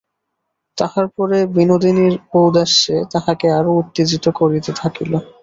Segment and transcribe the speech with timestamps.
[0.77, 5.11] তাহার পরে বিনোদিনীর ঔদাস্যে তাহাকে আরো উত্তেজিত করিতে থাকিল।